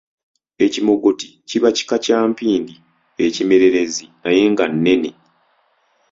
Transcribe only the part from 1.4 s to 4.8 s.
kiba kika kya mpindi ekimererezi naye nga